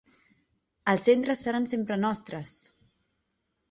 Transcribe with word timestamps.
Els 0.95 1.05
centres 1.11 1.45
seran 1.51 1.71
sempre 1.77 2.01
nostres! 2.09 2.59